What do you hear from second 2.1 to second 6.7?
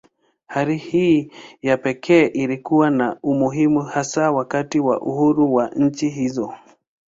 ilikuwa na umuhimu hasa wakati wa uhuru wa nchi hizo.